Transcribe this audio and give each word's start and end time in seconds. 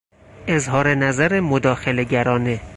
اظهارنظر 0.47 1.39
مداخله 1.39 2.03
گرانه 2.03 2.61